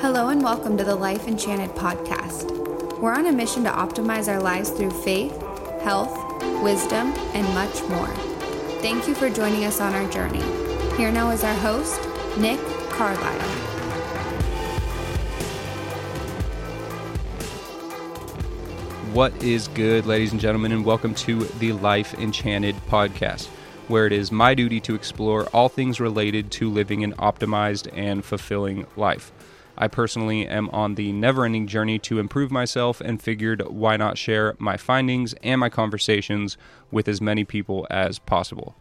[0.00, 3.00] Hello and welcome to the Life Enchanted podcast.
[3.00, 5.36] We're on a mission to optimize our lives through faith,
[5.82, 6.14] health,
[6.62, 8.06] wisdom, and much more.
[8.80, 10.40] Thank you for joining us on our journey.
[10.96, 12.00] Here now is our host,
[12.38, 13.48] Nick Carlisle.
[19.12, 23.48] What is good, ladies and gentlemen, and welcome to the Life Enchanted podcast,
[23.88, 28.24] where it is my duty to explore all things related to living an optimized and
[28.24, 29.32] fulfilling life.
[29.80, 34.18] I personally am on the never ending journey to improve myself and figured why not
[34.18, 36.56] share my findings and my conversations
[36.90, 38.74] with as many people as possible.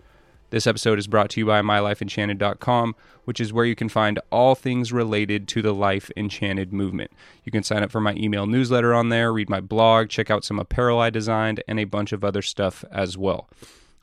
[0.49, 4.55] This episode is brought to you by mylifeenchanted.com, which is where you can find all
[4.55, 7.11] things related to the Life Enchanted movement.
[7.43, 10.45] You can sign up for my email newsletter on there, read my blog, check out
[10.45, 13.47] some apparel I designed, and a bunch of other stuff as well.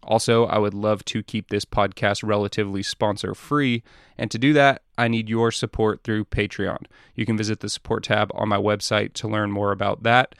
[0.04, 3.82] Also, I would love to keep this podcast relatively sponsor free,
[4.16, 6.86] and to do that, I need your support through Patreon.
[7.14, 10.34] You can visit the support tab on my website to learn more about that.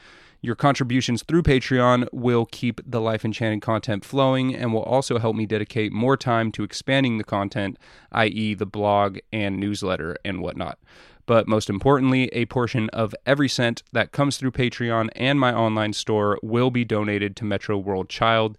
[0.45, 5.35] Your contributions through Patreon will keep the Life Enchanted content flowing and will also help
[5.37, 7.79] me dedicate more time to expanding the content,
[8.13, 10.79] i.e., the blog and newsletter and whatnot.
[11.25, 15.95] But most importantly, a portion of every cent that comes through Patreon and my online
[15.95, 18.59] store will be donated to Metro World Child.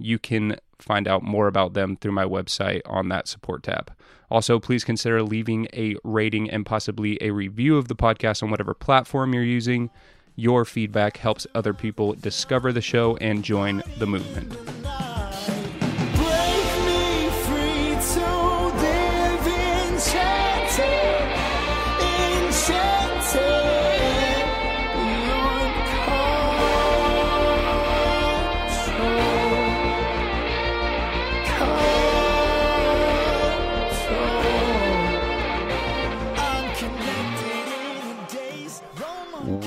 [0.00, 3.92] You can find out more about them through my website on that support tab.
[4.30, 8.74] Also, please consider leaving a rating and possibly a review of the podcast on whatever
[8.74, 9.90] platform you're using.
[10.36, 15.09] Your feedback helps other people discover the show and join the movement.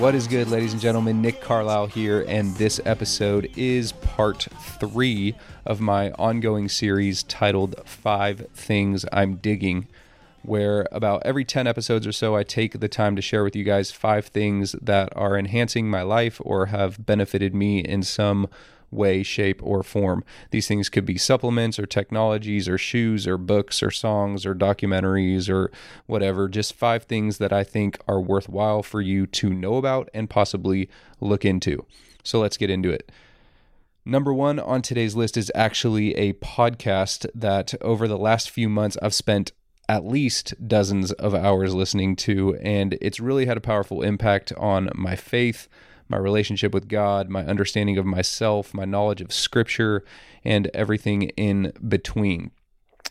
[0.03, 1.21] What is good, ladies and gentlemen?
[1.21, 5.33] Nick Carlisle here, and this episode is part three
[5.65, 9.87] of my ongoing series titled Five Things I'm Digging,
[10.41, 13.63] where about every 10 episodes or so, I take the time to share with you
[13.63, 18.49] guys five things that are enhancing my life or have benefited me in some
[18.93, 20.23] way, shape, or form.
[20.51, 25.49] These things could be supplements or technologies or shoes or books or songs or documentaries
[25.49, 25.71] or
[26.05, 26.47] whatever.
[26.47, 30.89] Just five things that I think are worthwhile for you to know about and possibly
[31.19, 31.85] look into.
[32.23, 33.11] So let's get into it.
[34.05, 38.97] Number one on today's list is actually a podcast that over the last few months
[39.01, 39.53] I've spent
[39.87, 44.89] at least dozens of hours listening to, and it's really had a powerful impact on
[44.95, 45.67] my faith,
[46.13, 50.05] my relationship with God, my understanding of myself, my knowledge of Scripture,
[50.43, 52.51] and everything in between.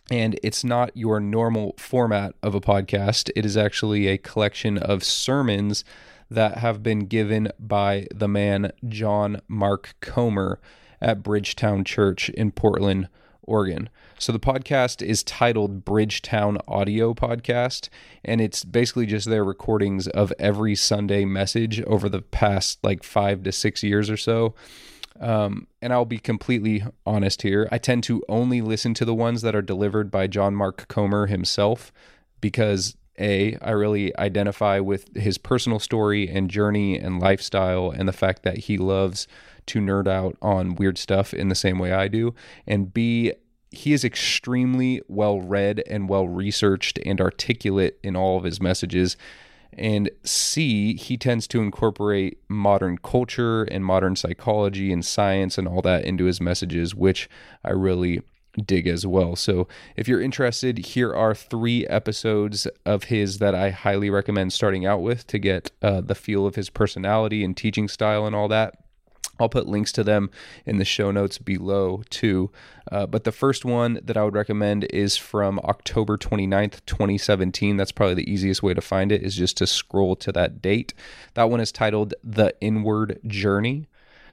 [0.08, 5.02] And it's not your normal format of a podcast, it is actually a collection of
[5.02, 5.84] sermons
[6.30, 10.60] that have been given by the man John Mark Comer
[11.00, 13.08] at Bridgetown Church in Portland,
[13.42, 13.88] Oregon.
[14.18, 17.88] So the podcast is titled Bridgetown Audio Podcast,
[18.24, 23.42] and it's basically just their recordings of every Sunday message over the past like five
[23.42, 24.54] to six years or so.
[25.20, 27.68] Um, and I'll be completely honest here.
[27.70, 31.26] I tend to only listen to the ones that are delivered by John Mark Comer
[31.26, 31.92] himself
[32.40, 38.12] because a I really identify with his personal story and journey and lifestyle and the
[38.12, 39.28] fact that he loves
[39.66, 42.34] to nerd out on weird stuff in the same way I do.
[42.66, 43.32] And B
[43.72, 49.16] he is extremely well read and well researched and articulate in all of his messages.
[49.72, 55.80] And C, he tends to incorporate modern culture and modern psychology and science and all
[55.82, 57.30] that into his messages, which
[57.64, 58.20] I really
[58.66, 59.34] dig as well.
[59.34, 64.84] So if you're interested, here are three episodes of his that I highly recommend starting
[64.84, 68.48] out with to get uh, the feel of his personality and teaching style and all
[68.48, 68.74] that.
[69.40, 70.30] I'll put links to them
[70.66, 72.50] in the show notes below too.
[72.90, 77.76] Uh, but the first one that I would recommend is from October 29th, 2017.
[77.76, 80.92] That's probably the easiest way to find it, is just to scroll to that date.
[81.34, 83.88] That one is titled The Inward Journey.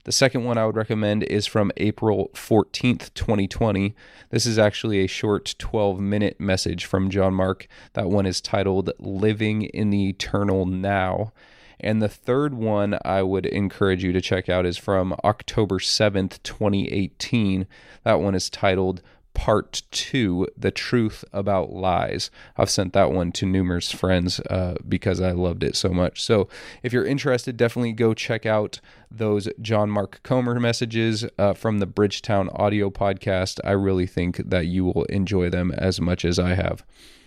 [0.05, 3.95] The second one I would recommend is from April 14th, 2020.
[4.29, 7.67] This is actually a short 12 minute message from John Mark.
[7.93, 11.33] That one is titled Living in the Eternal Now.
[11.79, 16.41] And the third one I would encourage you to check out is from October 7th,
[16.43, 17.67] 2018.
[18.03, 19.01] That one is titled
[19.33, 22.29] Part 2 The Truth About Lies.
[22.57, 26.21] I've sent that one to numerous friends uh, because I loved it so much.
[26.21, 26.49] So
[26.83, 31.85] if you're interested, definitely go check out those John Mark Comer messages uh, from the
[31.85, 33.59] Bridgetown audio podcast.
[33.63, 36.83] I really think that you will enjoy them as much as I have.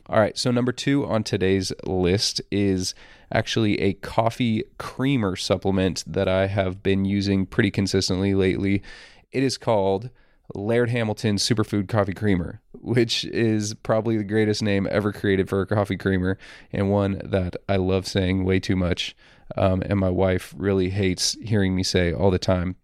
[0.09, 2.95] All right, so number two on today's list is
[3.33, 8.83] actually a coffee creamer supplement that I have been using pretty consistently lately.
[9.31, 10.11] It is called
[10.55, 15.67] Laird Hamilton Superfood Coffee Creamer, which is probably the greatest name ever created for a
[15.67, 16.37] coffee creamer
[16.73, 19.17] and one that I love saying way too much.
[19.57, 22.77] Um, and my wife really hates hearing me say all the time.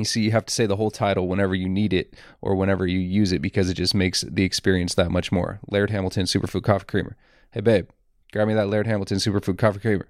[0.00, 2.86] You see, you have to say the whole title whenever you need it or whenever
[2.86, 5.60] you use it because it just makes the experience that much more.
[5.68, 7.16] Laird Hamilton Superfood Coffee Creamer.
[7.52, 7.88] Hey, babe,
[8.32, 10.08] grab me that Laird Hamilton Superfood Coffee Creamer.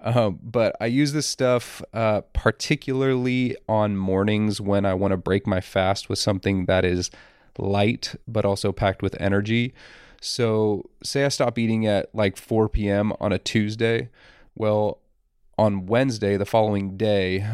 [0.00, 5.46] Um, but I use this stuff uh, particularly on mornings when I want to break
[5.46, 7.10] my fast with something that is
[7.58, 9.74] light but also packed with energy.
[10.20, 13.12] So, say I stop eating at like 4 p.m.
[13.20, 14.08] on a Tuesday.
[14.54, 15.00] Well,
[15.58, 17.46] on Wednesday, the following day,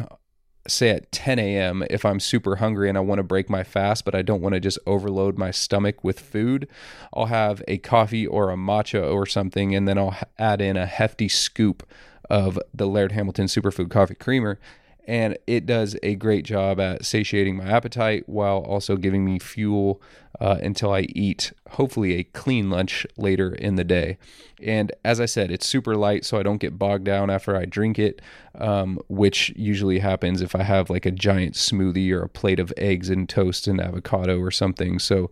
[0.67, 4.05] say at 10 a.m., if I'm super hungry and I want to break my fast,
[4.05, 6.67] but I don't want to just overload my stomach with food,
[7.13, 10.85] I'll have a coffee or a matcha or something, and then I'll add in a
[10.85, 11.87] hefty scoop
[12.29, 14.59] of the Laird Hamilton Superfood Coffee Creamer.
[15.07, 20.01] And it does a great job at satiating my appetite while also giving me fuel
[20.39, 24.17] uh, until I eat, hopefully, a clean lunch later in the day.
[24.61, 27.65] And as I said, it's super light, so I don't get bogged down after I
[27.65, 28.21] drink it,
[28.55, 32.73] um, which usually happens if I have like a giant smoothie or a plate of
[32.77, 34.99] eggs and toast and avocado or something.
[34.99, 35.31] So,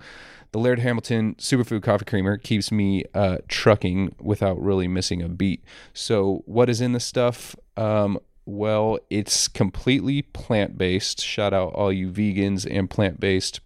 [0.54, 5.64] the Laird Hamilton Superfood Coffee Creamer keeps me uh, trucking without really missing a beat.
[5.94, 7.56] So, what is in the stuff?
[7.76, 8.18] Um,
[8.48, 11.22] well, it's completely plant based.
[11.22, 13.60] Shout out all you vegans and plant based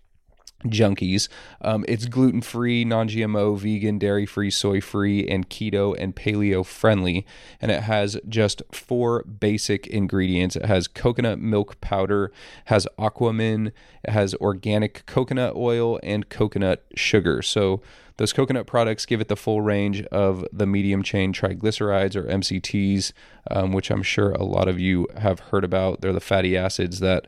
[0.65, 1.27] junkies.
[1.61, 6.65] Um, it's gluten free, non GMO, vegan, dairy free, soy free, and keto and paleo
[6.65, 7.25] friendly.
[7.61, 12.31] And it has just four basic ingredients it has coconut milk powder,
[12.65, 13.71] has aquamin,
[14.03, 17.41] it has organic coconut oil, and coconut sugar.
[17.41, 17.81] So,
[18.17, 23.13] those coconut products give it the full range of the medium chain triglycerides or MCTs,
[23.49, 26.01] um, which I'm sure a lot of you have heard about.
[26.01, 27.25] They're the fatty acids that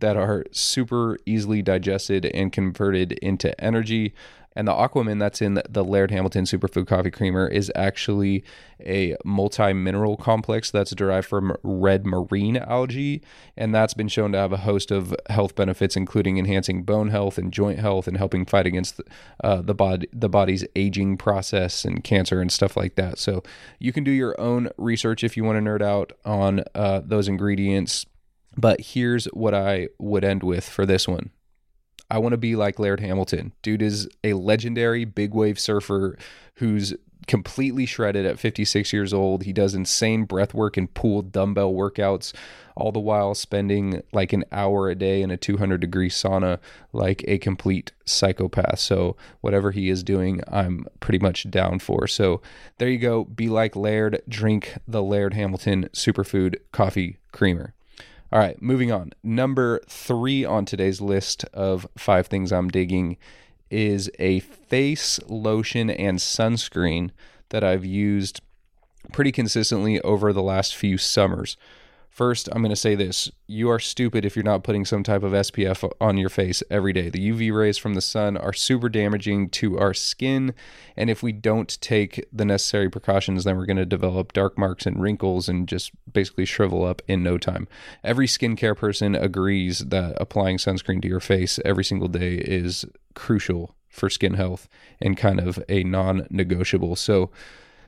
[0.00, 4.14] that are super easily digested and converted into energy.
[4.54, 8.44] And the Aquamin that's in the Laird Hamilton Superfood Coffee Creamer is actually
[8.84, 13.22] a multi mineral complex that's derived from red marine algae.
[13.56, 17.38] And that's been shown to have a host of health benefits, including enhancing bone health
[17.38, 19.00] and joint health and helping fight against
[19.42, 23.18] uh, the, body, the body's aging process and cancer and stuff like that.
[23.18, 23.42] So
[23.78, 27.28] you can do your own research if you want to nerd out on uh, those
[27.28, 28.06] ingredients.
[28.56, 31.30] But here's what I would end with for this one.
[32.10, 33.52] I want to be like Laird Hamilton.
[33.62, 36.18] Dude is a legendary big wave surfer
[36.56, 36.94] who's
[37.26, 39.44] completely shredded at 56 years old.
[39.44, 42.34] He does insane breath work and pool dumbbell workouts,
[42.76, 46.58] all the while spending like an hour a day in a 200 degree sauna
[46.92, 48.78] like a complete psychopath.
[48.78, 52.06] So, whatever he is doing, I'm pretty much down for.
[52.06, 52.42] So,
[52.78, 53.24] there you go.
[53.24, 57.74] Be like Laird, drink the Laird Hamilton Superfood Coffee Creamer.
[58.32, 59.12] All right, moving on.
[59.22, 63.18] Number three on today's list of five things I'm digging
[63.70, 67.10] is a face lotion and sunscreen
[67.50, 68.40] that I've used
[69.12, 71.58] pretty consistently over the last few summers.
[72.12, 73.30] First, I'm going to say this.
[73.46, 76.92] You are stupid if you're not putting some type of SPF on your face every
[76.92, 77.08] day.
[77.08, 80.52] The UV rays from the sun are super damaging to our skin.
[80.94, 84.84] And if we don't take the necessary precautions, then we're going to develop dark marks
[84.84, 87.66] and wrinkles and just basically shrivel up in no time.
[88.04, 92.84] Every skincare person agrees that applying sunscreen to your face every single day is
[93.14, 94.68] crucial for skin health
[95.00, 96.94] and kind of a non negotiable.
[96.94, 97.30] So,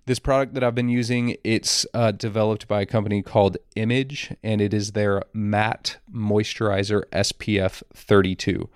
[0.07, 4.61] this product that I've been using, it's uh, developed by a company called Image, and
[4.61, 8.69] it is their matte moisturizer SPF 32.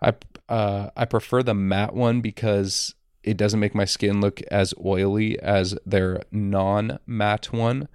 [0.00, 0.14] I
[0.48, 5.38] uh, I prefer the matte one because it doesn't make my skin look as oily
[5.40, 7.88] as their non-matte one.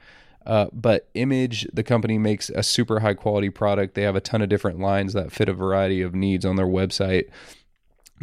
[0.45, 3.95] Uh, but Image, the company makes a super high quality product.
[3.95, 6.67] They have a ton of different lines that fit a variety of needs on their
[6.67, 7.29] website.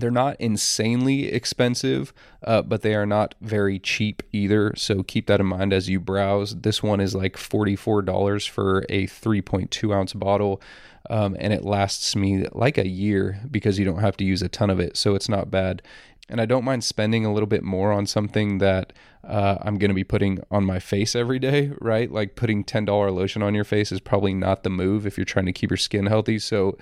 [0.00, 2.12] They're not insanely expensive,
[2.44, 4.74] uh, but they are not very cheap either.
[4.76, 6.56] So keep that in mind as you browse.
[6.56, 10.60] This one is like $44 for a 3.2 ounce bottle.
[11.08, 14.48] Um, and it lasts me like a year because you don't have to use a
[14.48, 14.96] ton of it.
[14.96, 15.82] So it's not bad.
[16.28, 18.92] And I don't mind spending a little bit more on something that
[19.24, 22.10] uh, I'm going to be putting on my face every day, right?
[22.10, 25.46] Like putting $10 lotion on your face is probably not the move if you're trying
[25.46, 26.38] to keep your skin healthy.
[26.38, 26.78] So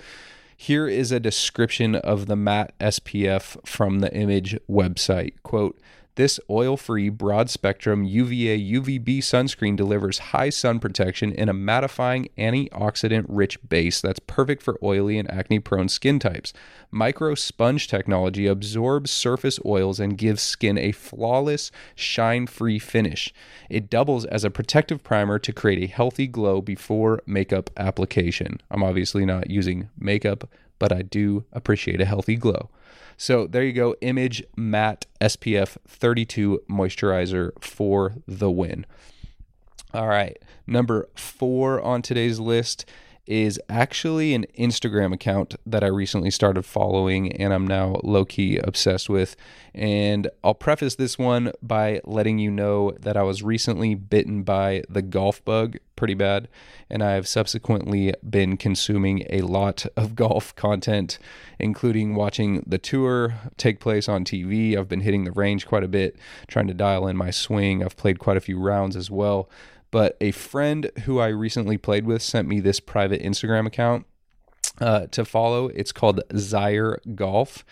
[0.61, 5.35] here is a description of the matte SPF from the image website.
[5.41, 5.79] Quote,
[6.19, 12.27] This oil free, broad spectrum UVA UVB sunscreen delivers high sun protection in a mattifying,
[12.37, 16.51] antioxidant rich base that's perfect for oily and acne prone skin types.
[16.91, 23.33] Micro sponge technology absorbs surface oils and gives skin a flawless, shine free finish.
[23.69, 28.59] It doubles as a protective primer to create a healthy glow before makeup application.
[28.69, 30.49] I'm obviously not using makeup,
[30.79, 32.69] but I do appreciate a healthy glow.
[33.17, 38.85] So there you go, Image Matte SPF 32 moisturizer for the win.
[39.93, 42.85] All right, number four on today's list
[43.29, 48.57] is actually an Instagram account that I recently started following and I'm now low key
[48.57, 49.35] obsessed with.
[49.75, 54.83] And I'll preface this one by letting you know that I was recently bitten by
[54.89, 56.47] the golf bug pretty bad,
[56.89, 61.19] and I have subsequently been consuming a lot of golf content,
[61.59, 64.75] including watching the tour take place on TV.
[64.75, 66.15] I've been hitting the range quite a bit,
[66.47, 67.83] trying to dial in my swing.
[67.83, 69.49] I've played quite a few rounds as well.
[69.91, 74.05] But a friend who I recently played with sent me this private Instagram account
[74.79, 75.67] uh, to follow.
[75.69, 77.65] It's called Zire Golf.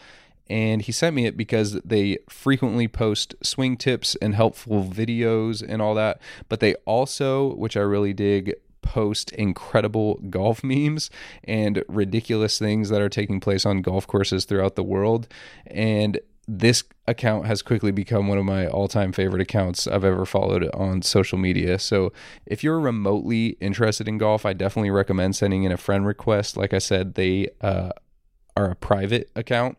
[0.50, 5.82] And he sent me it because they frequently post swing tips and helpful videos and
[5.82, 6.22] all that.
[6.48, 11.10] But they also, which I really dig, post incredible golf memes
[11.44, 15.28] and ridiculous things that are taking place on golf courses throughout the world.
[15.66, 20.70] And this account has quickly become one of my all-time favorite accounts I've ever followed
[20.74, 21.78] on social media.
[21.78, 22.14] So,
[22.46, 26.56] if you're remotely interested in golf, I definitely recommend sending in a friend request.
[26.56, 27.92] Like I said, they uh,
[28.56, 29.78] are a private account,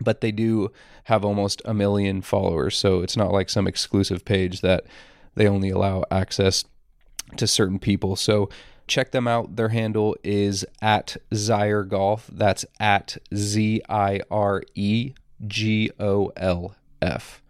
[0.00, 0.72] but they do
[1.04, 2.76] have almost a million followers.
[2.76, 4.84] So, it's not like some exclusive page that
[5.36, 6.64] they only allow access
[7.36, 8.16] to certain people.
[8.16, 8.48] So,
[8.88, 9.54] check them out.
[9.54, 12.28] Their handle is at Zire Golf.
[12.32, 15.14] That's at Z I R E
[15.46, 17.42] G O L F.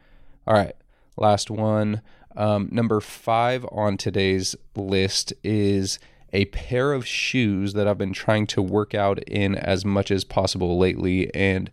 [0.47, 0.75] All right,
[1.17, 2.03] last one.
[2.37, 5.99] Um, number five on today's list is
[6.33, 10.25] a pair of shoes that I've been trying to work out in as much as
[10.25, 11.71] possible lately, and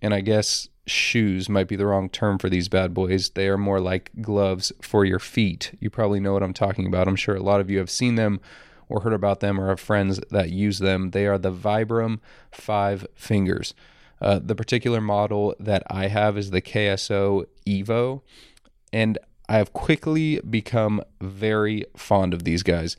[0.00, 3.30] and I guess shoes might be the wrong term for these bad boys.
[3.30, 5.76] They are more like gloves for your feet.
[5.80, 7.08] You probably know what I'm talking about.
[7.08, 8.40] I'm sure a lot of you have seen them
[8.88, 11.10] or heard about them or have friends that use them.
[11.10, 12.18] They are the Vibram
[12.50, 13.74] Five Fingers.
[14.22, 18.22] Uh, the particular model that I have is the KSO Evo,
[18.92, 22.96] and I have quickly become very fond of these guys.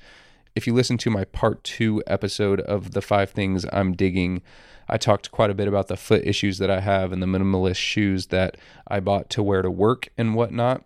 [0.53, 4.42] If you listen to my part two episode of the five things I'm digging,
[4.89, 7.77] I talked quite a bit about the foot issues that I have and the minimalist
[7.77, 8.58] shoes that
[8.89, 10.84] I bought to wear to work and whatnot.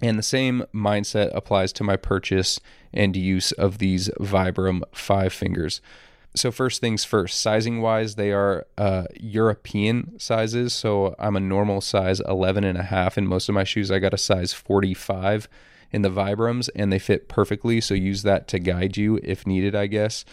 [0.00, 2.60] And the same mindset applies to my purchase
[2.94, 5.82] and use of these Vibram five fingers
[6.36, 10.74] so first things first sizing wise they are uh, european sizes.
[10.74, 13.18] So i'm a normal size 11 and a half.
[13.18, 15.48] In most of my shoes i got a size 45
[15.92, 17.80] in the vibrams and they fit perfectly.
[17.80, 20.24] So use that to guide you if needed i guess.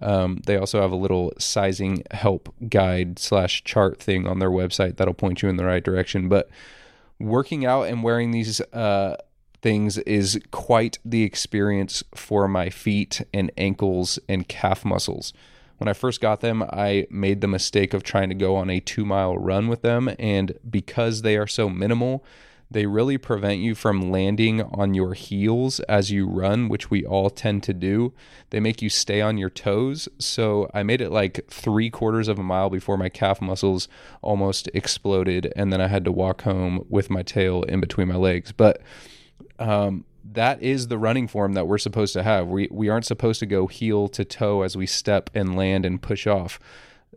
[0.00, 4.96] Um, they also have a little sizing help guide slash chart thing on their website
[4.96, 6.28] that'll point you in the right direction.
[6.28, 6.48] But
[7.18, 9.16] working out and wearing these uh,
[9.60, 15.32] things is quite the experience for my feet and ankles and calf muscles.
[15.78, 18.80] When I first got them, I made the mistake of trying to go on a
[18.80, 20.10] two mile run with them.
[20.18, 22.24] And because they are so minimal,
[22.70, 27.30] they really prevent you from landing on your heels as you run, which we all
[27.30, 28.12] tend to do.
[28.50, 30.08] They make you stay on your toes.
[30.18, 33.88] So I made it like three quarters of a mile before my calf muscles
[34.20, 35.52] almost exploded.
[35.56, 38.52] And then I had to walk home with my tail in between my legs.
[38.52, 38.82] But
[39.58, 42.48] um, that is the running form that we're supposed to have.
[42.48, 46.00] We we aren't supposed to go heel to toe as we step and land and
[46.00, 46.58] push off.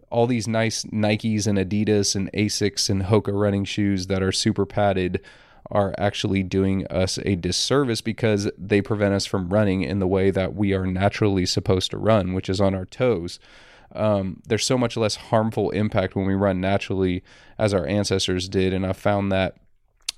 [0.10, 4.66] All these nice Nikes and Adidas and Asics and Hoka running shoes that are super
[4.66, 5.22] padded
[5.70, 10.30] are actually doing us a disservice because they prevent us from running in the way
[10.30, 13.40] that we are naturally supposed to run, which is on our toes.
[13.94, 17.24] Um, there's so much less harmful impact when we run naturally
[17.58, 19.58] as our ancestors did, and I found that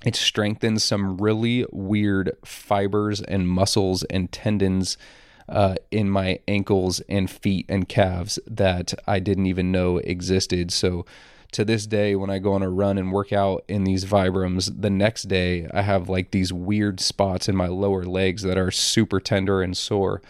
[0.04, 4.96] it strengthens some really weird fibers and muscles and tendons
[5.48, 10.72] uh, in my ankles and feet and calves that I didn't even know existed.
[10.72, 11.04] So
[11.52, 14.80] to this day, when I go on a run and work out in these Vibrams,
[14.80, 18.70] the next day I have like these weird spots in my lower legs that are
[18.70, 20.20] super tender and sore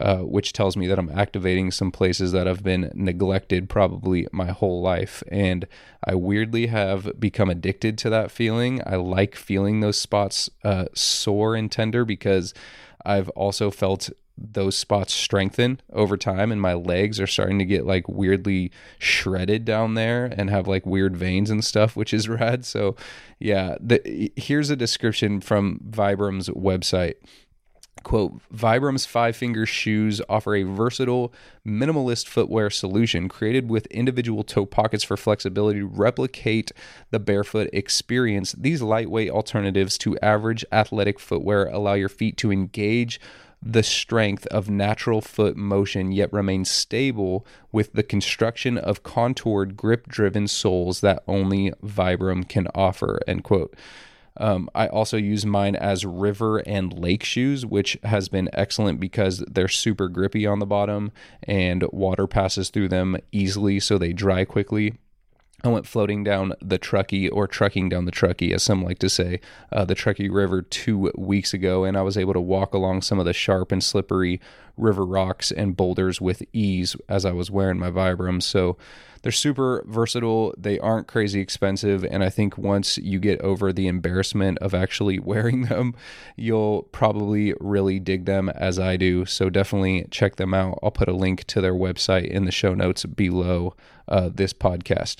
[0.00, 4.46] uh, which tells me that I'm activating some places that have been neglected probably my
[4.46, 5.22] whole life.
[5.28, 5.66] And
[6.04, 8.80] I weirdly have become addicted to that feeling.
[8.86, 12.54] I like feeling those spots uh, sore and tender because
[13.04, 17.84] I've also felt those spots strengthen over time and my legs are starting to get
[17.84, 22.64] like weirdly shredded down there and have like weird veins and stuff which is rad
[22.64, 22.94] so
[23.40, 27.14] yeah the, here's a description from vibram's website
[28.08, 31.30] Quote, Vibram's five finger shoes offer a versatile,
[31.66, 36.72] minimalist footwear solution created with individual toe pockets for flexibility to replicate
[37.10, 38.52] the barefoot experience.
[38.52, 43.20] These lightweight alternatives to average athletic footwear allow your feet to engage
[43.62, 50.08] the strength of natural foot motion yet remain stable with the construction of contoured grip
[50.08, 53.20] driven soles that only Vibram can offer.
[53.26, 53.76] End quote.
[54.38, 59.44] Um, I also use mine as river and lake shoes, which has been excellent because
[59.50, 64.44] they're super grippy on the bottom and water passes through them easily, so they dry
[64.44, 64.94] quickly.
[65.64, 69.08] I went floating down the Truckee, or trucking down the Truckee, as some like to
[69.08, 69.40] say,
[69.72, 73.18] uh, the Truckee River two weeks ago, and I was able to walk along some
[73.18, 74.40] of the sharp and slippery
[74.76, 78.44] river rocks and boulders with ease as I was wearing my Vibrams.
[78.44, 78.76] So
[79.28, 80.54] they're super versatile.
[80.56, 85.18] They aren't crazy expensive, and I think once you get over the embarrassment of actually
[85.18, 85.94] wearing them,
[86.34, 89.26] you'll probably really dig them as I do.
[89.26, 90.78] So definitely check them out.
[90.82, 93.74] I'll put a link to their website in the show notes below
[94.08, 95.16] uh, this podcast.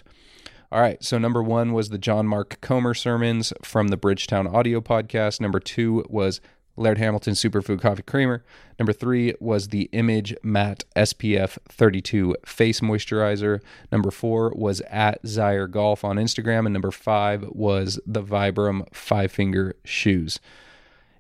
[0.73, 1.05] All right.
[1.05, 5.39] So number one was the John Mark Comer sermons from the Bridgetown Audio Podcast.
[5.39, 6.41] Number two was
[6.79, 8.45] Laird Hamilton Superfood Coffee Creamer.
[8.79, 13.61] Number three was the Image Matte SPF 32 Face Moisturizer.
[13.91, 16.67] Number four was at Zire Golf on Instagram.
[16.67, 20.39] And number five was the Vibram Five Finger Shoes.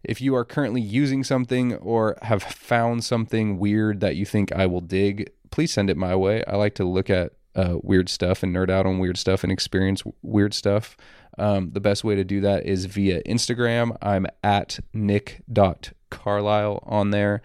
[0.04, 4.66] If you are currently using something or have found something weird that you think I
[4.66, 6.44] will dig, please send it my way.
[6.46, 9.52] I like to look at uh, weird stuff and nerd out on weird stuff and
[9.52, 10.96] experience weird stuff.
[11.38, 13.96] Um, the best way to do that is via Instagram.
[14.02, 17.42] I'm at nick.carlisle on there.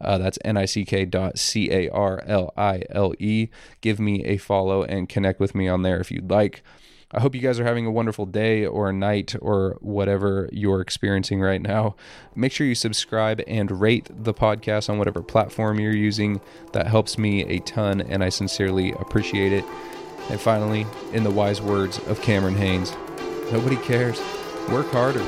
[0.00, 1.88] Uh, that's N-I-C-K dot C-A-R-L-I-L-E.
[3.80, 6.62] Give me a follow and connect with me on there if you'd like.
[7.12, 11.40] I hope you guys are having a wonderful day or night or whatever you're experiencing
[11.40, 11.94] right now.
[12.34, 16.40] Make sure you subscribe and rate the podcast on whatever platform you're using.
[16.72, 19.64] That helps me a ton, and I sincerely appreciate it.
[20.30, 22.92] And finally, in the wise words of Cameron Hanes,
[23.52, 24.20] nobody cares.
[24.70, 25.24] Work harder.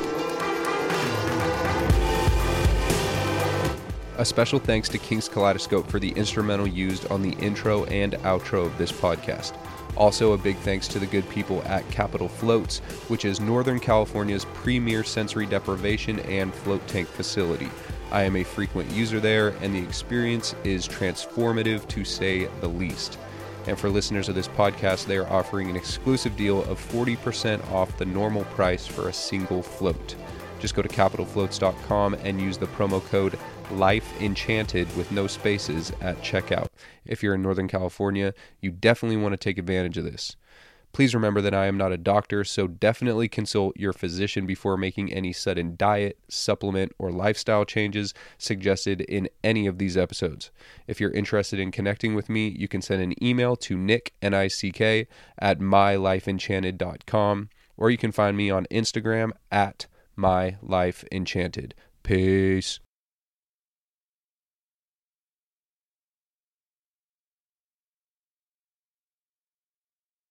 [4.18, 8.66] A special thanks to King's Kaleidoscope for the instrumental used on the intro and outro
[8.66, 9.57] of this podcast.
[9.96, 12.78] Also, a big thanks to the good people at Capital Floats,
[13.09, 17.70] which is Northern California's premier sensory deprivation and float tank facility.
[18.11, 23.18] I am a frequent user there, and the experience is transformative to say the least.
[23.68, 27.98] And for listeners of this podcast, they are offering an exclusive deal of 40% off
[27.98, 30.16] the normal price for a single float.
[30.59, 33.38] Just go to capitalfloats.com and use the promo code
[33.72, 36.68] Life Enchanted with no spaces at checkout.
[37.04, 40.37] If you're in Northern California, you definitely want to take advantage of this.
[40.92, 45.12] Please remember that I am not a doctor, so definitely consult your physician before making
[45.12, 50.51] any sudden diet, supplement, or lifestyle changes suggested in any of these episodes.
[50.87, 55.07] If you're interested in connecting with me, you can send an email to nick, N-I-C-K,
[55.38, 59.87] at mylifeenchanted.com, or you can find me on Instagram at
[60.18, 61.72] mylifeenchanted.
[62.03, 62.81] Peace.